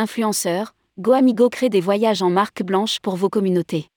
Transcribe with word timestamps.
influenceurs, 0.00 0.74
GoAmigo 0.98 1.50
crée 1.50 1.68
des 1.68 1.82
voyages 1.82 2.22
en 2.22 2.30
marque 2.30 2.62
blanche 2.62 3.00
pour 3.00 3.16
vos 3.16 3.28
communautés. 3.28 3.88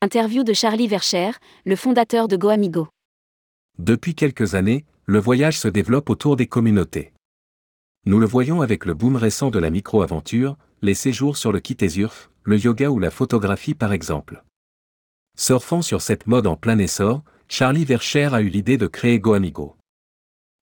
Interview 0.00 0.42
de 0.42 0.54
Charlie 0.54 0.88
Vercher, 0.88 1.32
le 1.66 1.76
fondateur 1.76 2.28
de 2.28 2.36
GoAmigo. 2.36 2.88
Depuis 3.78 4.14
quelques 4.14 4.54
années, 4.54 4.86
le 5.04 5.18
voyage 5.18 5.58
se 5.58 5.68
développe 5.68 6.08
autour 6.08 6.36
des 6.36 6.46
communautés. 6.46 7.12
Nous 8.06 8.18
le 8.18 8.26
voyons 8.26 8.62
avec 8.62 8.86
le 8.86 8.94
boom 8.94 9.16
récent 9.16 9.50
de 9.50 9.58
la 9.58 9.68
micro-aventure, 9.68 10.56
les 10.80 10.94
séjours 10.94 11.36
sur 11.36 11.52
le 11.52 11.60
Kitesurf, 11.60 12.30
le 12.44 12.58
yoga 12.58 12.88
ou 12.88 12.98
la 12.98 13.10
photographie 13.10 13.74
par 13.74 13.92
exemple. 13.92 14.42
Surfant 15.36 15.82
sur 15.82 16.00
cette 16.00 16.26
mode 16.26 16.46
en 16.46 16.56
plein 16.56 16.78
essor, 16.78 17.22
Charlie 17.48 17.84
Vercher 17.84 18.30
a 18.32 18.40
eu 18.40 18.48
l'idée 18.48 18.78
de 18.78 18.86
créer 18.86 19.20
GoAmigo. 19.20 19.77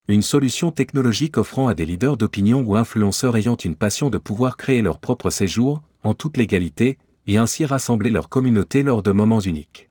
Une 0.08 0.22
solution 0.22 0.70
technologique 0.70 1.36
offrant 1.36 1.66
à 1.66 1.74
des 1.74 1.84
leaders 1.84 2.16
d'opinion 2.16 2.60
ou 2.60 2.76
influenceurs 2.76 3.36
ayant 3.36 3.56
une 3.56 3.74
passion 3.74 4.08
de 4.08 4.18
pouvoir 4.18 4.56
créer 4.56 4.80
leur 4.80 5.00
propre 5.00 5.30
séjour, 5.30 5.82
en 6.04 6.14
toute 6.14 6.36
légalité, 6.36 6.96
et 7.26 7.38
ainsi 7.38 7.64
rassembler 7.64 8.10
leur 8.10 8.28
communauté 8.28 8.84
lors 8.84 9.02
de 9.02 9.10
moments 9.10 9.40
uniques. 9.40 9.88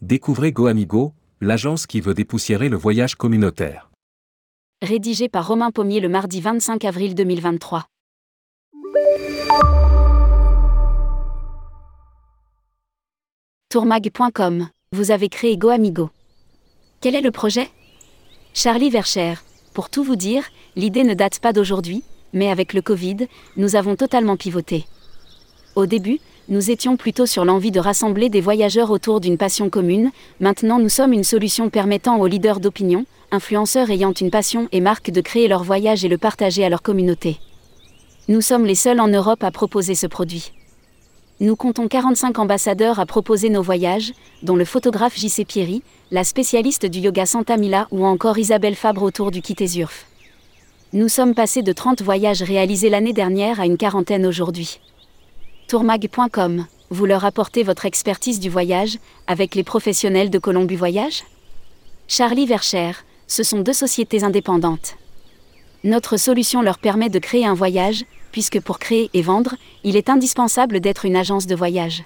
Découvrez 0.00 0.50
GoAmigo, 0.50 1.12
l'agence 1.42 1.86
qui 1.86 2.00
veut 2.00 2.14
dépoussiérer 2.14 2.70
le 2.70 2.78
voyage 2.78 3.16
communautaire. 3.16 3.90
Rédigé 4.80 5.28
par 5.28 5.46
Romain 5.46 5.72
Pommier 5.72 6.00
le 6.00 6.08
mardi 6.08 6.40
25 6.40 6.86
avril 6.86 7.14
2023. 7.14 7.84
Tourmag.com, 13.68 14.68
vous 14.92 15.10
avez 15.10 15.28
créé 15.28 15.58
GoAmigo. 15.58 16.08
Quel 17.02 17.14
est 17.14 17.20
le 17.20 17.30
projet? 17.30 17.68
Charlie 18.60 18.90
Vercher, 18.90 19.34
pour 19.72 19.88
tout 19.88 20.02
vous 20.02 20.16
dire, 20.16 20.42
l'idée 20.74 21.04
ne 21.04 21.14
date 21.14 21.38
pas 21.38 21.52
d'aujourd'hui, 21.52 22.02
mais 22.32 22.50
avec 22.50 22.72
le 22.72 22.82
Covid, 22.82 23.28
nous 23.56 23.76
avons 23.76 23.94
totalement 23.94 24.36
pivoté. 24.36 24.84
Au 25.76 25.86
début, 25.86 26.18
nous 26.48 26.68
étions 26.68 26.96
plutôt 26.96 27.24
sur 27.24 27.44
l'envie 27.44 27.70
de 27.70 27.78
rassembler 27.78 28.30
des 28.30 28.40
voyageurs 28.40 28.90
autour 28.90 29.20
d'une 29.20 29.38
passion 29.38 29.70
commune, 29.70 30.10
maintenant 30.40 30.80
nous 30.80 30.88
sommes 30.88 31.12
une 31.12 31.22
solution 31.22 31.70
permettant 31.70 32.18
aux 32.18 32.26
leaders 32.26 32.58
d'opinion, 32.58 33.04
influenceurs 33.30 33.90
ayant 33.90 34.10
une 34.12 34.32
passion 34.32 34.68
et 34.72 34.80
marque 34.80 35.12
de 35.12 35.20
créer 35.20 35.46
leur 35.46 35.62
voyage 35.62 36.04
et 36.04 36.08
le 36.08 36.18
partager 36.18 36.64
à 36.64 36.68
leur 36.68 36.82
communauté. 36.82 37.38
Nous 38.26 38.40
sommes 38.40 38.66
les 38.66 38.74
seuls 38.74 38.98
en 38.98 39.06
Europe 39.06 39.44
à 39.44 39.52
proposer 39.52 39.94
ce 39.94 40.08
produit. 40.08 40.50
Nous 41.40 41.56
comptons 41.56 41.88
45 41.88 42.38
ambassadeurs 42.38 42.98
à 42.98 43.06
proposer 43.06 43.48
nos 43.48 43.62
voyages, 43.62 44.12
dont 44.42 44.56
le 44.56 44.64
photographe 44.64 45.16
JC 45.16 45.44
Pierry, 45.46 45.82
la 46.10 46.24
spécialiste 46.24 46.86
du 46.86 46.98
yoga 46.98 47.26
Santa 47.26 47.56
Mila 47.56 47.86
ou 47.90 48.04
encore 48.04 48.38
Isabelle 48.38 48.74
Fabre 48.74 49.02
autour 49.02 49.30
du 49.30 49.40
Kitesurf. 49.40 50.06
Nous 50.92 51.08
sommes 51.08 51.34
passés 51.34 51.62
de 51.62 51.72
30 51.72 52.02
voyages 52.02 52.42
réalisés 52.42 52.90
l'année 52.90 53.12
dernière 53.12 53.60
à 53.60 53.66
une 53.66 53.76
quarantaine 53.76 54.26
aujourd'hui 54.26 54.80
tourmag.com, 55.68 56.64
vous 56.88 57.04
leur 57.04 57.26
apportez 57.26 57.62
votre 57.62 57.84
expertise 57.84 58.40
du 58.40 58.48
voyage, 58.48 58.98
avec 59.26 59.54
les 59.54 59.62
professionnels 59.62 60.30
de 60.30 60.38
Colombu 60.38 60.76
Voyage? 60.76 61.24
Charlie 62.08 62.46
Vercher, 62.46 62.92
ce 63.26 63.42
sont 63.42 63.60
deux 63.60 63.74
sociétés 63.74 64.24
indépendantes. 64.24 64.96
Notre 65.84 66.16
solution 66.16 66.62
leur 66.62 66.78
permet 66.78 67.10
de 67.10 67.18
créer 67.18 67.44
un 67.44 67.52
voyage, 67.52 68.06
puisque 68.38 68.60
pour 68.60 68.78
créer 68.78 69.10
et 69.14 69.22
vendre, 69.22 69.56
il 69.82 69.96
est 69.96 70.08
indispensable 70.08 70.78
d'être 70.78 71.04
une 71.04 71.16
agence 71.16 71.48
de 71.48 71.56
voyage. 71.56 72.04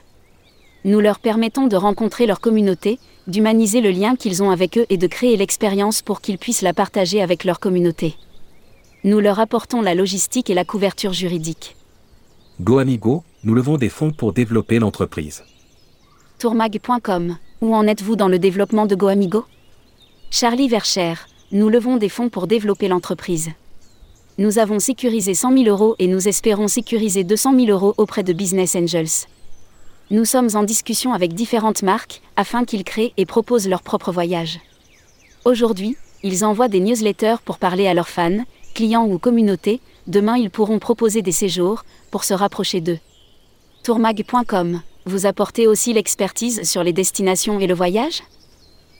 Nous 0.82 0.98
leur 0.98 1.18
permettons 1.18 1.66
de 1.66 1.76
rencontrer 1.76 2.24
leur 2.24 2.40
communauté, 2.40 2.98
d'humaniser 3.26 3.82
le 3.82 3.90
lien 3.90 4.16
qu'ils 4.16 4.42
ont 4.42 4.50
avec 4.50 4.78
eux 4.78 4.86
et 4.88 4.96
de 4.96 5.06
créer 5.06 5.36
l'expérience 5.36 6.00
pour 6.00 6.22
qu'ils 6.22 6.38
puissent 6.38 6.62
la 6.62 6.72
partager 6.72 7.20
avec 7.20 7.44
leur 7.44 7.60
communauté. 7.60 8.14
Nous 9.04 9.20
leur 9.20 9.40
apportons 9.40 9.82
la 9.82 9.94
logistique 9.94 10.48
et 10.48 10.54
la 10.54 10.64
couverture 10.64 11.12
juridique. 11.12 11.76
GoAmigo, 12.62 13.24
nous 13.44 13.54
levons 13.54 13.76
des 13.76 13.90
fonds 13.90 14.10
pour 14.10 14.32
développer 14.32 14.78
l'entreprise. 14.78 15.44
Tourmag.com, 16.38 17.36
où 17.60 17.74
en 17.74 17.86
êtes-vous 17.86 18.16
dans 18.16 18.28
le 18.28 18.38
développement 18.38 18.86
de 18.86 18.94
GoAmigo 18.94 19.44
Charlie 20.30 20.68
Vercher, 20.68 21.12
nous 21.50 21.68
levons 21.68 21.98
des 21.98 22.08
fonds 22.08 22.30
pour 22.30 22.46
développer 22.46 22.88
l'entreprise. 22.88 23.50
Nous 24.42 24.58
avons 24.58 24.80
sécurisé 24.80 25.34
100 25.34 25.56
000 25.56 25.68
euros 25.68 25.94
et 26.00 26.08
nous 26.08 26.26
espérons 26.26 26.66
sécuriser 26.66 27.22
200 27.22 27.54
000 27.60 27.66
euros 27.68 27.94
auprès 27.96 28.24
de 28.24 28.32
Business 28.32 28.74
Angels. 28.74 29.28
Nous 30.10 30.24
sommes 30.24 30.48
en 30.54 30.64
discussion 30.64 31.12
avec 31.12 31.32
différentes 31.32 31.84
marques 31.84 32.20
afin 32.34 32.64
qu'ils 32.64 32.82
créent 32.82 33.12
et 33.16 33.24
proposent 33.24 33.68
leur 33.68 33.84
propre 33.84 34.10
voyage. 34.10 34.58
Aujourd'hui, 35.44 35.96
ils 36.24 36.44
envoient 36.44 36.66
des 36.66 36.80
newsletters 36.80 37.36
pour 37.44 37.58
parler 37.58 37.86
à 37.86 37.94
leurs 37.94 38.08
fans, 38.08 38.44
clients 38.74 39.06
ou 39.06 39.16
communautés, 39.20 39.80
demain 40.08 40.36
ils 40.36 40.50
pourront 40.50 40.80
proposer 40.80 41.22
des 41.22 41.30
séjours 41.30 41.84
pour 42.10 42.24
se 42.24 42.34
rapprocher 42.34 42.80
d'eux 42.80 42.98
tourmag.com, 43.84 44.82
vous 45.06 45.26
apportez 45.26 45.68
aussi 45.68 45.92
l'expertise 45.92 46.68
sur 46.68 46.82
les 46.82 46.92
destinations 46.92 47.60
et 47.60 47.68
le 47.68 47.74
voyage? 47.74 48.24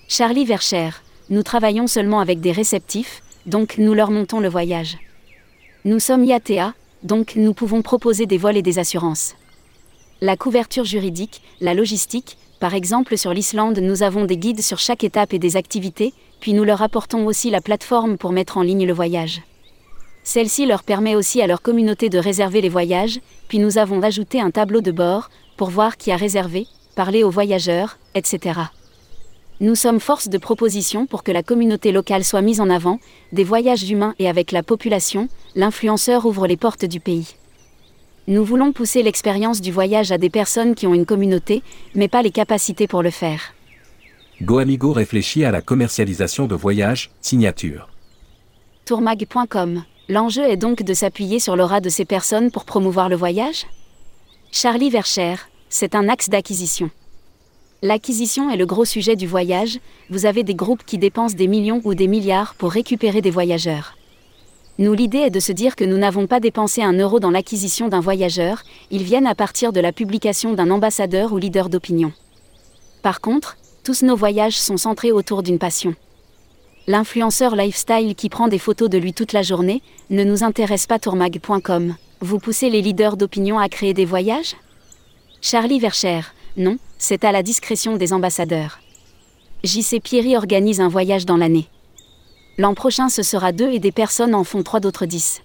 Charlie 0.07 0.45
Vercher, 0.45 0.91
nous 1.31 1.43
travaillons 1.43 1.89
seulement 1.89 2.21
avec 2.21 2.41
des 2.41 2.53
réceptifs, 2.53 3.25
donc 3.47 3.75
nous 3.79 3.93
leur 3.93 4.13
montons 4.13 4.39
le 4.39 4.49
voyage. 4.49 4.99
Nous 5.85 5.99
sommes 5.99 6.25
IATA, 6.25 6.75
donc 7.03 7.35
nous 7.35 7.55
pouvons 7.55 7.83
proposer 7.83 8.25
des 8.27 8.39
vols 8.39 8.57
et 8.57 8.63
des 8.63 8.79
assurances. 8.79 9.35
La 10.21 10.37
couverture 10.37 10.85
juridique, 10.85 11.43
la 11.61 11.75
logistique, 11.75 12.39
par 12.61 12.73
exemple 12.73 13.19
sur 13.19 13.35
l'Islande 13.35 13.81
nous 13.81 14.05
avons 14.05 14.25
des 14.25 14.37
guides 14.37 14.61
sur 14.61 14.79
chaque 14.79 15.03
étape 15.03 15.35
et 15.35 15.41
des 15.41 15.57
activités, 15.57 16.15
puis 16.39 16.53
nous 16.53 16.63
leur 16.63 16.83
apportons 16.83 17.27
aussi 17.27 17.51
la 17.51 17.61
plateforme 17.61 18.17
pour 18.17 18.31
mettre 18.31 18.59
en 18.59 18.63
ligne 18.63 18.87
le 18.87 18.93
voyage. 18.93 19.43
Celle-ci 20.23 20.67
leur 20.67 20.85
permet 20.85 21.17
aussi 21.17 21.43
à 21.43 21.49
leur 21.49 21.63
communauté 21.63 22.09
de 22.11 22.19
réserver 22.19 22.61
les 22.61 22.69
voyages, 22.69 23.19
puis 23.49 23.59
nous 23.59 23.77
avons 23.77 24.03
ajouté 24.03 24.41
un 24.41 24.53
tableau 24.53 24.83
de 24.83 24.93
bord, 24.93 25.31
pour 25.57 25.71
voir 25.71 25.97
qui 25.97 26.13
a 26.13 26.17
réservé, 26.17 26.69
parler 26.95 27.25
aux 27.25 27.31
voyageurs, 27.31 27.99
etc. 28.15 28.61
Nous 29.63 29.77
sommes 29.77 30.01
force 30.01 30.29
de 30.29 30.39
proposition 30.39 31.07
pour 31.07 31.23
que 31.23 31.31
la 31.31 31.45
communauté 31.45 31.93
locale 31.93 32.25
soit 32.25 32.43
mise 32.43 32.61
en 32.61 32.69
avant, 32.69 32.99
des 33.31 33.45
voyages 33.45 33.89
humains 33.89 34.13
et 34.19 34.29
avec 34.29 34.51
la 34.51 34.65
population, 34.65 35.29
l'influenceur 35.55 36.27
ouvre 36.27 36.49
les 36.49 36.57
portes 36.57 36.85
du 36.85 36.99
pays. 36.99 37.37
Nous 38.27 38.45
voulons 38.45 38.73
pousser 38.73 39.05
l'expérience 39.05 39.61
du 39.61 39.71
voyage 39.71 40.11
à 40.11 40.19
des 40.19 40.31
personnes 40.31 40.75
qui 40.75 40.89
ont 40.89 40.95
une 40.95 41.07
communauté, 41.07 41.63
mais 41.95 42.09
pas 42.09 42.23
les 42.23 42.33
capacités 42.33 42.89
pour 42.89 43.05
le 43.05 43.11
faire. 43.11 43.55
GoAmigo 44.43 44.93
réfléchit 44.93 45.45
à 45.45 45.53
la 45.53 45.63
commercialisation 45.63 46.49
de 46.49 46.57
voyages, 46.57 47.13
signature. 47.21 47.89
Tourmag.com 48.85 49.85
L'enjeu 50.09 50.43
est 50.43 50.57
donc 50.57 50.83
de 50.83 50.93
s'appuyer 50.93 51.39
sur 51.39 51.55
l'aura 51.55 51.81
de 51.81 51.89
ces 51.89 52.05
personnes 52.05 52.51
pour 52.51 52.65
promouvoir 52.65 53.09
le 53.09 53.15
voyage? 53.15 53.67
Charlie 54.51 54.91
Vercher, 54.91 55.37
c'est 55.69 55.95
un 55.95 56.09
axe 56.09 56.29
d'acquisition. 56.29 56.91
L'acquisition 57.85 58.49
est 58.49 58.57
le 58.57 58.65
gros 58.65 58.85
sujet 58.85 59.17
du 59.17 59.27
voyage, 59.27 59.81
vous 60.09 60.25
avez 60.25 60.45
des 60.45 60.55
groupes 60.55 60.85
qui 60.87 60.99
dépensent 60.99 61.35
des 61.35 61.49
millions 61.49 61.81
ou 61.83 61.95
des 61.97 62.07
milliards 62.07 62.55
pour 62.55 62.71
récupérer 62.71 63.21
des 63.23 63.33
voyageurs. 63.33 63.97
Nous 64.79 64.93
l'idée 64.93 65.19
est 65.19 65.31
de 65.31 65.41
se 65.41 65.51
dire 65.51 65.75
que 65.75 65.85
nous 65.85 65.99
n'avons 65.99 66.29
pas 66.29 66.39
dépensé 66.39 66.81
un 66.81 66.93
euro 66.93 67.19
dans 67.19 67.33
l'acquisition 67.33 67.89
d'un 67.89 67.99
voyageur, 67.99 68.63
ils 68.93 69.03
viennent 69.03 69.27
à 69.27 69.35
partir 69.35 69.73
de 69.73 69.81
la 69.81 69.91
publication 69.91 70.53
d'un 70.53 70.71
ambassadeur 70.71 71.33
ou 71.33 71.39
leader 71.39 71.69
d'opinion. 71.69 72.13
Par 73.03 73.21
contre, 73.21 73.57
tous 73.83 74.03
nos 74.05 74.15
voyages 74.15 74.61
sont 74.61 74.77
centrés 74.77 75.11
autour 75.11 75.43
d'une 75.43 75.59
passion. 75.59 75.97
L'influenceur 76.87 77.57
lifestyle 77.57 78.15
qui 78.15 78.29
prend 78.29 78.47
des 78.47 78.61
photos 78.61 78.91
de 78.91 78.99
lui 78.99 79.13
toute 79.13 79.33
la 79.33 79.43
journée 79.43 79.83
ne 80.09 80.23
nous 80.23 80.45
intéresse 80.45 80.87
pas 80.87 81.01
tourmag.com. 81.01 81.97
Vous 82.21 82.39
poussez 82.39 82.71
les 82.71 82.81
leaders 82.81 83.17
d'opinion 83.17 83.59
à 83.59 83.69
créer 83.69 83.93
des 83.93 84.05
voyages? 84.05 84.55
Charlie 85.41 85.81
Vercher, 85.81 86.21
non, 86.57 86.79
c'est 86.99 87.25
à 87.25 87.33
la 87.33 87.43
discrétion 87.43 87.97
des 87.97 88.13
ambassadeurs. 88.13 88.81
JC 89.65 90.01
Pierry 90.03 90.37
organise 90.37 90.81
un 90.81 90.89
voyage 90.89 91.27
dans 91.27 91.37
l'année. 91.37 91.69
L'an 92.59 92.75
prochain 92.75 93.09
ce 93.09 93.23
sera 93.23 93.53
deux 93.53 93.71
et 93.71 93.79
des 93.79 93.93
personnes 93.93 94.35
en 94.35 94.45
font 94.45 94.63
trois 94.63 94.81
d'autres 94.81 95.07
dix. 95.07 95.43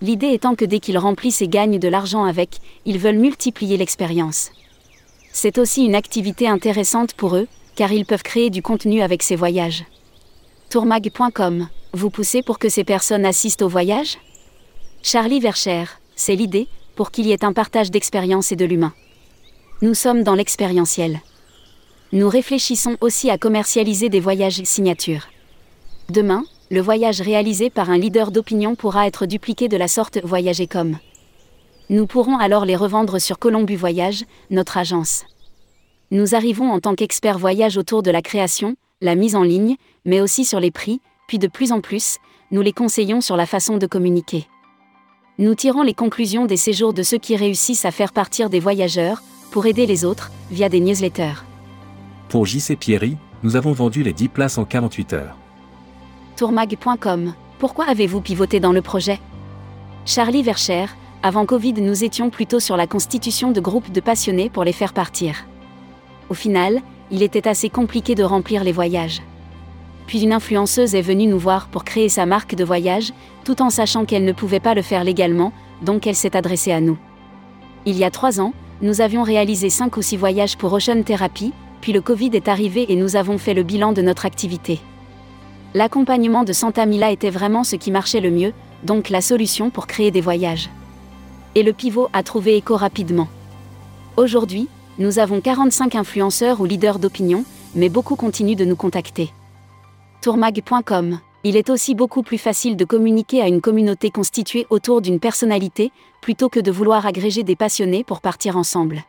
L'idée 0.00 0.32
étant 0.32 0.54
que 0.54 0.64
dès 0.64 0.80
qu'ils 0.80 0.98
remplissent 0.98 1.42
et 1.42 1.48
gagnent 1.48 1.78
de 1.78 1.88
l'argent 1.88 2.24
avec, 2.24 2.58
ils 2.86 2.98
veulent 2.98 3.18
multiplier 3.18 3.76
l'expérience. 3.76 4.50
C'est 5.32 5.58
aussi 5.58 5.84
une 5.84 5.94
activité 5.94 6.48
intéressante 6.48 7.14
pour 7.14 7.36
eux, 7.36 7.48
car 7.74 7.92
ils 7.92 8.06
peuvent 8.06 8.22
créer 8.22 8.50
du 8.50 8.62
contenu 8.62 9.02
avec 9.02 9.22
ces 9.22 9.36
voyages 9.36 9.84
tourmag.com, 10.72 11.68
vous 11.92 12.08
poussez 12.08 12.40
pour 12.40 12.58
que 12.58 12.70
ces 12.70 12.82
personnes 12.82 13.26
assistent 13.26 13.60
au 13.60 13.68
voyage? 13.68 14.16
Charlie 15.02 15.38
Vercher, 15.38 15.84
c'est 16.16 16.34
l'idée, 16.34 16.66
pour 16.96 17.10
qu'il 17.10 17.26
y 17.26 17.32
ait 17.32 17.44
un 17.44 17.52
partage 17.52 17.90
d'expérience 17.90 18.52
et 18.52 18.56
de 18.56 18.64
l'humain. 18.64 18.94
Nous 19.82 19.94
sommes 19.94 20.22
dans 20.22 20.36
l'expérientiel. 20.36 21.18
Nous 22.12 22.28
réfléchissons 22.28 22.96
aussi 23.00 23.30
à 23.30 23.36
commercialiser 23.36 24.08
des 24.08 24.20
voyages 24.20 24.62
signature. 24.62 25.26
Demain, 26.08 26.44
le 26.70 26.80
voyage 26.80 27.20
réalisé 27.20 27.68
par 27.68 27.90
un 27.90 27.98
leader 27.98 28.30
d'opinion 28.30 28.76
pourra 28.76 29.08
être 29.08 29.26
dupliqué 29.26 29.66
de 29.66 29.76
la 29.76 29.88
sorte 29.88 30.20
Voyager.com. 30.22 30.98
Nous 31.90 32.06
pourrons 32.06 32.38
alors 32.38 32.64
les 32.64 32.76
revendre 32.76 33.20
sur 33.20 33.40
Colombu 33.40 33.74
Voyage, 33.74 34.24
notre 34.50 34.76
agence. 34.76 35.24
Nous 36.12 36.36
arrivons 36.36 36.70
en 36.70 36.78
tant 36.78 36.94
qu'experts 36.94 37.40
voyage 37.40 37.76
autour 37.76 38.04
de 38.04 38.12
la 38.12 38.22
création, 38.22 38.76
la 39.00 39.16
mise 39.16 39.34
en 39.34 39.42
ligne, 39.42 39.74
mais 40.04 40.20
aussi 40.20 40.44
sur 40.44 40.60
les 40.60 40.70
prix, 40.70 41.00
puis 41.26 41.40
de 41.40 41.48
plus 41.48 41.72
en 41.72 41.80
plus, 41.80 42.18
nous 42.52 42.62
les 42.62 42.72
conseillons 42.72 43.20
sur 43.20 43.36
la 43.36 43.46
façon 43.46 43.78
de 43.78 43.88
communiquer. 43.88 44.46
Nous 45.38 45.56
tirons 45.56 45.82
les 45.82 45.92
conclusions 45.92 46.46
des 46.46 46.56
séjours 46.56 46.94
de 46.94 47.02
ceux 47.02 47.18
qui 47.18 47.34
réussissent 47.34 47.84
à 47.84 47.90
faire 47.90 48.12
partir 48.12 48.48
des 48.48 48.60
voyageurs, 48.60 49.24
pour 49.52 49.66
aider 49.66 49.84
les 49.86 50.04
autres, 50.04 50.32
via 50.50 50.68
des 50.70 50.80
newsletters. 50.80 51.44
Pour 52.30 52.46
JC 52.46 52.74
Pierry, 52.74 53.18
nous 53.42 53.54
avons 53.54 53.72
vendu 53.72 54.02
les 54.02 54.14
10 54.14 54.28
places 54.28 54.56
en 54.56 54.64
48 54.64 55.12
heures. 55.12 55.36
Tourmag.com. 56.36 57.34
Pourquoi 57.58 57.84
avez-vous 57.84 58.22
pivoté 58.22 58.60
dans 58.60 58.72
le 58.72 58.80
projet? 58.80 59.20
Charlie 60.06 60.42
Vercher, 60.42 60.86
avant 61.22 61.44
Covid, 61.44 61.74
nous 61.74 62.02
étions 62.02 62.30
plutôt 62.30 62.60
sur 62.60 62.78
la 62.78 62.86
constitution 62.86 63.52
de 63.52 63.60
groupes 63.60 63.92
de 63.92 64.00
passionnés 64.00 64.48
pour 64.48 64.64
les 64.64 64.72
faire 64.72 64.94
partir. 64.94 65.46
Au 66.30 66.34
final, 66.34 66.80
il 67.10 67.22
était 67.22 67.46
assez 67.46 67.68
compliqué 67.68 68.14
de 68.14 68.24
remplir 68.24 68.64
les 68.64 68.72
voyages. 68.72 69.20
Puis 70.06 70.22
une 70.22 70.32
influenceuse 70.32 70.94
est 70.94 71.02
venue 71.02 71.26
nous 71.26 71.38
voir 71.38 71.68
pour 71.68 71.84
créer 71.84 72.08
sa 72.08 72.24
marque 72.24 72.54
de 72.54 72.64
voyage, 72.64 73.12
tout 73.44 73.60
en 73.60 73.68
sachant 73.68 74.06
qu'elle 74.06 74.24
ne 74.24 74.32
pouvait 74.32 74.60
pas 74.60 74.74
le 74.74 74.82
faire 74.82 75.04
légalement, 75.04 75.52
donc 75.82 76.06
elle 76.06 76.16
s'est 76.16 76.36
adressée 76.36 76.72
à 76.72 76.80
nous. 76.80 76.96
Il 77.84 77.98
y 77.98 78.04
a 78.04 78.10
trois 78.10 78.40
ans, 78.40 78.54
nous 78.82 79.00
avions 79.00 79.22
réalisé 79.22 79.70
cinq 79.70 79.96
ou 79.96 80.02
six 80.02 80.16
voyages 80.16 80.56
pour 80.56 80.72
Ocean 80.72 81.02
Therapy, 81.02 81.52
puis 81.80 81.92
le 81.92 82.00
Covid 82.00 82.30
est 82.34 82.48
arrivé 82.48 82.92
et 82.92 82.96
nous 82.96 83.16
avons 83.16 83.38
fait 83.38 83.54
le 83.54 83.62
bilan 83.62 83.92
de 83.92 84.02
notre 84.02 84.26
activité. 84.26 84.80
L'accompagnement 85.74 86.44
de 86.44 86.52
Santa 86.52 86.84
Mila 86.84 87.10
était 87.10 87.30
vraiment 87.30 87.64
ce 87.64 87.76
qui 87.76 87.90
marchait 87.90 88.20
le 88.20 88.30
mieux, 88.30 88.52
donc 88.82 89.08
la 89.08 89.20
solution 89.20 89.70
pour 89.70 89.86
créer 89.86 90.10
des 90.10 90.20
voyages 90.20 90.68
et 91.54 91.62
le 91.62 91.72
pivot 91.72 92.08
a 92.12 92.22
trouvé 92.22 92.56
écho 92.56 92.76
rapidement. 92.76 93.28
Aujourd'hui, 94.16 94.68
nous 94.98 95.18
avons 95.18 95.40
45 95.40 95.94
influenceurs 95.94 96.60
ou 96.60 96.64
leaders 96.64 96.98
d'opinion, 96.98 97.44
mais 97.74 97.88
beaucoup 97.88 98.16
continuent 98.16 98.56
de 98.56 98.64
nous 98.64 98.76
contacter. 98.76 99.32
Tourmag.com 100.20 101.18
Il 101.44 101.56
est 101.56 101.70
aussi 101.70 101.96
beaucoup 101.96 102.22
plus 102.22 102.38
facile 102.38 102.76
de 102.76 102.84
communiquer 102.84 103.42
à 103.42 103.48
une 103.48 103.60
communauté 103.60 104.10
constituée 104.10 104.66
autour 104.70 105.02
d'une 105.02 105.18
personnalité, 105.18 105.90
plutôt 106.20 106.48
que 106.48 106.60
de 106.60 106.70
vouloir 106.70 107.04
agréger 107.04 107.42
des 107.42 107.56
passionnés 107.56 108.04
pour 108.04 108.20
partir 108.20 108.56
ensemble. 108.56 109.02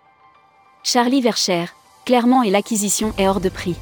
Charlie 0.81 1.21
Vercher, 1.21 1.65
clairement 2.05 2.41
et 2.41 2.49
l'acquisition 2.49 3.13
est 3.19 3.27
hors 3.27 3.39
de 3.39 3.49
prix. 3.49 3.75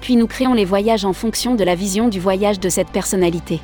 Puis 0.00 0.16
nous 0.16 0.26
créons 0.26 0.54
les 0.54 0.64
voyages 0.64 1.04
en 1.04 1.12
fonction 1.12 1.54
de 1.54 1.62
la 1.62 1.76
vision 1.76 2.08
du 2.08 2.18
voyage 2.18 2.58
de 2.58 2.68
cette 2.68 2.90
personnalité. 2.90 3.60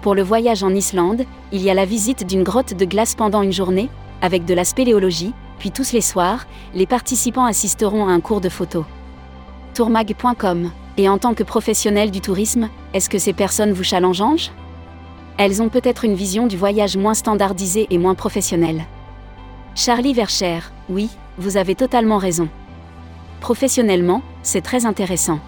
Pour 0.00 0.14
le 0.14 0.22
voyage 0.22 0.62
en 0.62 0.72
Islande, 0.72 1.24
il 1.50 1.62
y 1.62 1.70
a 1.70 1.74
la 1.74 1.86
visite 1.86 2.24
d'une 2.24 2.44
grotte 2.44 2.74
de 2.74 2.84
glace 2.84 3.16
pendant 3.16 3.42
une 3.42 3.52
journée, 3.52 3.88
avec 4.22 4.44
de 4.44 4.54
la 4.54 4.64
spéléologie, 4.64 5.34
puis 5.58 5.72
tous 5.72 5.90
les 5.92 6.02
soirs, 6.02 6.46
les 6.72 6.86
participants 6.86 7.46
assisteront 7.46 8.06
à 8.06 8.12
un 8.12 8.20
cours 8.20 8.40
de 8.40 8.48
photo. 8.48 8.84
Tourmag.com 9.74 10.70
Et 10.98 11.08
en 11.08 11.16
tant 11.16 11.32
que 11.32 11.44
professionnel 11.44 12.10
du 12.10 12.20
tourisme, 12.20 12.68
est-ce 12.92 13.08
que 13.08 13.18
ces 13.18 13.32
personnes 13.32 13.72
vous 13.72 13.84
challengent? 13.84 14.50
Elles 15.36 15.62
ont 15.62 15.68
peut-être 15.68 16.04
une 16.04 16.16
vision 16.16 16.48
du 16.48 16.56
voyage 16.56 16.96
moins 16.96 17.14
standardisée 17.14 17.86
et 17.90 17.98
moins 17.98 18.16
professionnelle. 18.16 18.84
Charlie 19.76 20.12
Vercher, 20.12 20.58
oui, 20.88 21.08
vous 21.38 21.56
avez 21.56 21.76
totalement 21.76 22.18
raison. 22.18 22.48
Professionnellement, 23.40 24.22
c'est 24.42 24.60
très 24.60 24.86
intéressant. 24.86 25.38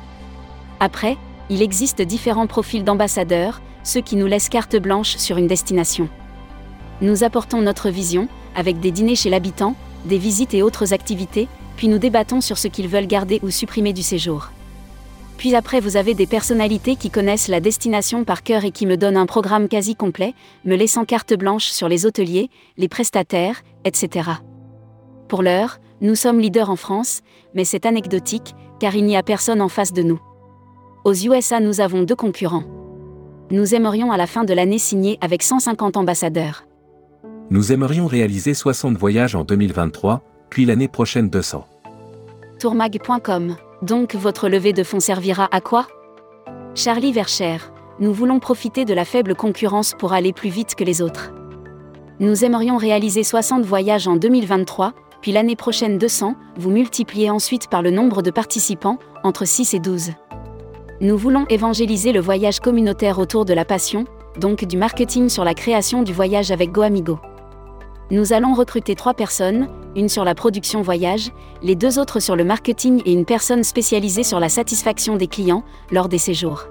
Après, 0.79 1.17
il 1.49 1.62
existe 1.62 2.00
différents 2.00 2.46
profils 2.46 2.85
d'ambassadeurs, 2.85 3.61
ceux 3.82 4.03
qui 4.03 4.14
nous 4.14 4.26
laissent 4.26 4.49
carte 4.49 4.76
blanche 4.76 5.17
sur 5.17 5.37
une 5.37 5.49
destination. 5.49 6.08
Nous 7.00 7.25
apportons 7.25 7.61
notre 7.61 7.91
vision, 7.91 8.29
avec 8.55 8.79
des 8.79 8.93
dîners 8.93 9.17
chez 9.17 9.31
l'habitant, 9.31 9.75
des 10.05 10.19
visites 10.19 10.55
et 10.55 10.62
autres 10.62 10.93
activités, 10.93 11.49
puis 11.76 11.88
nous 11.88 11.99
débattons 11.99 12.41
sur 12.41 12.56
ce 12.56 12.69
qu'ils 12.69 12.87
veulent 12.87 13.08
garder 13.08 13.41
ou 13.43 13.50
supprimer 13.50 13.93
du 13.93 14.05
séjour. 14.05 14.50
Puis 15.41 15.57
après 15.57 15.81
vous 15.81 15.97
avez 15.97 16.15
des 16.15 16.27
personnalités 16.27 16.95
qui 16.95 17.11
connaissent 17.11 17.49
la 17.49 17.61
destination 17.61 18.25
par 18.25 18.45
cœur 18.45 18.65
et 18.65 18.71
qui 18.71 18.87
me 18.87 18.97
donnent 18.97 19.17
un 19.17 19.27
programme 19.27 19.69
quasi 19.69 19.97
complet, 19.97 20.35
me 20.65 20.77
laissant 20.77 21.05
carte 21.05 21.35
blanche 21.35 21.71
sur 21.71 21.89
les 21.89 22.07
hôteliers, 22.07 22.51
les 22.77 22.89
prestataires, 22.89 23.63
etc. 23.85 24.31
Pour 25.29 25.43
l'heure, 25.43 25.79
nous 26.01 26.15
sommes 26.15 26.39
leaders 26.39 26.71
en 26.71 26.77
France, 26.77 27.23
mais 27.55 27.65
c'est 27.65 27.87
anecdotique, 27.87 28.55
car 28.79 28.95
il 28.95 29.07
n'y 29.07 29.17
a 29.17 29.23
personne 29.23 29.63
en 29.63 29.69
face 29.69 29.93
de 29.93 30.03
nous. 30.03 30.21
Aux 31.05 31.15
USA 31.15 31.59
nous 31.59 31.81
avons 31.81 32.03
deux 32.03 32.17
concurrents 32.17 32.65
nous 33.51 33.75
aimerions 33.75 34.13
à 34.13 34.17
la 34.17 34.29
fin 34.29 34.45
de 34.45 34.55
l'année 34.55 34.79
signer 34.79 35.19
avec 35.21 35.43
150 35.43 35.97
ambassadeurs. 35.97 36.67
Nous 37.51 37.73
aimerions 37.73 38.07
réaliser 38.07 38.55
60 38.55 38.97
voyages 38.97 39.35
en 39.35 39.43
2023, 39.43 40.23
puis 40.51 40.65
l'année 40.65 40.87
prochaine 40.87 41.29
200. 41.29 41.67
Tourmag.com. 42.61 43.57
Donc 43.82 44.15
votre 44.15 44.50
levée 44.50 44.75
de 44.75 44.82
fonds 44.82 45.00
servira 45.00 45.49
à 45.53 45.62
quoi? 45.62 45.87
Charlie 46.75 47.12
Vercher. 47.12 47.56
Nous 47.99 48.12
voulons 48.12 48.38
profiter 48.38 48.85
de 48.85 48.93
la 48.93 49.06
faible 49.06 49.35
concurrence 49.35 49.94
pour 49.99 50.12
aller 50.12 50.35
plus 50.35 50.50
vite 50.50 50.75
que 50.75 50.85
les 50.85 51.00
autres. 51.00 51.32
Nous 52.19 52.44
aimerions 52.44 52.77
réaliser 52.77 53.25
60 53.25 53.65
voyages 53.65 54.06
en 54.06 54.17
2023, 54.17 54.93
puis 55.23 55.32
l'année 55.32 55.56
prochaine 55.56 55.97
200, 55.97 56.35
vous 56.59 56.71
multipliez 56.71 57.31
ensuite 57.31 57.69
par 57.69 57.81
le 57.81 57.91
nombre 57.91 58.21
de 58.21 58.31
participants, 58.31 58.99
entre 59.25 59.47
6 59.47 59.73
et 59.73 59.81
12. 59.81 60.11
Nous 61.00 61.17
voulons 61.17 61.47
évangéliser 61.49 62.12
le 62.12 62.21
voyage 62.21 62.61
communautaire 62.61 63.19
autour 63.19 63.47
de 63.47 63.55
la 63.55 63.65
passion, 63.65 64.05
donc 64.38 64.67
du 64.67 64.77
marketing 64.77 65.31
sur 65.31 65.44
la 65.44 65.55
création 65.55 66.03
du 66.03 66.12
voyage 66.12 66.50
avec 66.50 66.71
GoAmigo. 66.71 67.19
Nous 68.11 68.33
allons 68.33 68.55
recruter 68.55 68.97
trois 68.97 69.15
personnes, 69.15 69.69
une 69.95 70.09
sur 70.09 70.25
la 70.25 70.35
production 70.35 70.83
voyage, 70.83 71.31
les 71.62 71.77
deux 71.77 72.01
autres 72.01 72.19
sur 72.19 72.35
le 72.35 72.43
marketing 72.43 73.03
et 73.07 73.12
une 73.12 73.25
personne 73.25 73.62
spécialisée 73.62 74.25
sur 74.25 74.41
la 74.41 74.49
satisfaction 74.49 75.17
des 75.17 75.29
clients 75.29 75.62
lors 75.93 76.09
des 76.09 76.19
séjours. 76.19 76.65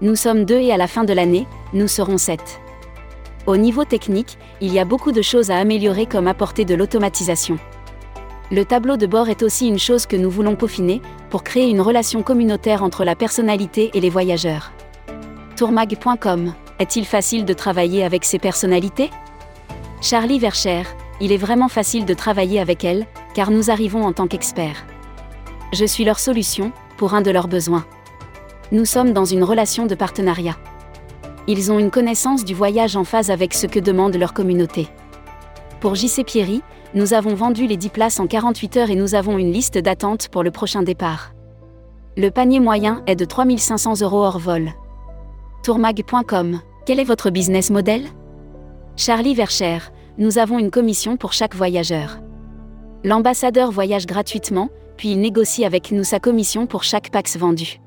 Nous 0.00 0.16
sommes 0.16 0.46
deux 0.46 0.58
et 0.58 0.72
à 0.72 0.78
la 0.78 0.86
fin 0.86 1.04
de 1.04 1.12
l'année, 1.12 1.46
nous 1.74 1.88
serons 1.88 2.16
sept. 2.16 2.58
Au 3.46 3.58
niveau 3.58 3.84
technique, 3.84 4.38
il 4.62 4.72
y 4.72 4.78
a 4.78 4.86
beaucoup 4.86 5.12
de 5.12 5.20
choses 5.20 5.50
à 5.50 5.58
améliorer 5.58 6.06
comme 6.06 6.26
apporter 6.26 6.64
de 6.64 6.74
l'automatisation. 6.74 7.58
Le 8.50 8.64
tableau 8.64 8.96
de 8.96 9.06
bord 9.06 9.28
est 9.28 9.42
aussi 9.42 9.68
une 9.68 9.78
chose 9.78 10.06
que 10.06 10.16
nous 10.16 10.30
voulons 10.30 10.56
peaufiner, 10.56 11.02
pour 11.28 11.42
créer 11.42 11.68
une 11.68 11.82
relation 11.82 12.22
communautaire 12.22 12.82
entre 12.82 13.04
la 13.04 13.14
personnalité 13.14 13.90
et 13.92 14.00
les 14.00 14.10
voyageurs. 14.10 14.72
Tourmag.com 15.56 16.54
Est-il 16.78 17.04
facile 17.04 17.44
de 17.44 17.52
travailler 17.52 18.04
avec 18.04 18.24
ces 18.24 18.38
personnalités? 18.38 19.10
Charlie 20.00 20.38
Vercher, 20.38 20.82
il 21.20 21.32
est 21.32 21.38
vraiment 21.38 21.68
facile 21.68 22.04
de 22.04 22.14
travailler 22.14 22.60
avec 22.60 22.84
elles, 22.84 23.06
car 23.34 23.50
nous 23.50 23.70
arrivons 23.70 24.04
en 24.04 24.12
tant 24.12 24.26
qu'experts. 24.26 24.86
Je 25.72 25.84
suis 25.84 26.04
leur 26.04 26.18
solution, 26.18 26.72
pour 26.96 27.14
un 27.14 27.22
de 27.22 27.30
leurs 27.30 27.48
besoins. 27.48 27.84
Nous 28.72 28.84
sommes 28.84 29.12
dans 29.12 29.24
une 29.24 29.44
relation 29.44 29.86
de 29.86 29.94
partenariat. 29.94 30.56
Ils 31.46 31.72
ont 31.72 31.78
une 31.78 31.90
connaissance 31.90 32.44
du 32.44 32.54
voyage 32.54 32.96
en 32.96 33.04
phase 33.04 33.30
avec 33.30 33.54
ce 33.54 33.66
que 33.66 33.78
demande 33.78 34.16
leur 34.16 34.34
communauté. 34.34 34.88
Pour 35.80 35.94
JC 35.94 36.24
Pierry, 36.24 36.62
nous 36.94 37.14
avons 37.14 37.34
vendu 37.34 37.66
les 37.66 37.76
10 37.76 37.88
places 37.90 38.20
en 38.20 38.26
48 38.26 38.76
heures 38.76 38.90
et 38.90 38.96
nous 38.96 39.14
avons 39.14 39.38
une 39.38 39.52
liste 39.52 39.78
d'attente 39.78 40.28
pour 40.28 40.42
le 40.42 40.50
prochain 40.50 40.82
départ. 40.82 41.32
Le 42.16 42.30
panier 42.30 42.60
moyen 42.60 43.02
est 43.06 43.16
de 43.16 43.24
3500 43.24 44.00
euros 44.02 44.24
hors 44.24 44.38
vol. 44.38 44.70
Tourmag.com 45.62 46.60
Quel 46.86 47.00
est 47.00 47.04
votre 47.04 47.30
business 47.30 47.70
model? 47.70 48.06
Charlie 48.98 49.34
Vercher, 49.34 49.78
nous 50.16 50.38
avons 50.38 50.58
une 50.58 50.70
commission 50.70 51.18
pour 51.18 51.34
chaque 51.34 51.54
voyageur. 51.54 52.18
L'ambassadeur 53.04 53.70
voyage 53.70 54.06
gratuitement, 54.06 54.70
puis 54.96 55.10
il 55.10 55.20
négocie 55.20 55.66
avec 55.66 55.92
nous 55.92 56.02
sa 56.02 56.18
commission 56.18 56.66
pour 56.66 56.82
chaque 56.82 57.10
Pax 57.10 57.36
vendu. 57.36 57.78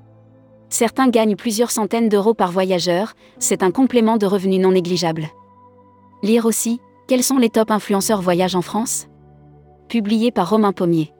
Certains 0.69 1.09
gagnent 1.09 1.35
plusieurs 1.35 1.71
centaines 1.71 2.09
d'euros 2.09 2.35
par 2.35 2.51
voyageur, 2.51 3.13
c'est 3.39 3.63
un 3.63 3.71
complément 3.71 4.17
de 4.17 4.27
revenus 4.27 4.61
non 4.61 4.71
négligeable. 4.71 5.25
Lire 6.21 6.45
aussi, 6.45 6.79
quels 7.07 7.23
sont 7.23 7.39
les 7.39 7.49
top 7.49 7.71
influenceurs 7.71 8.21
voyage 8.21 8.55
en 8.55 8.61
France? 8.61 9.07
Publié 9.87 10.31
par 10.31 10.47
Romain 10.47 10.73
Pommier. 10.73 11.11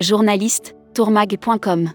Journaliste, 0.00 0.76
tourmag.com. 0.92 1.92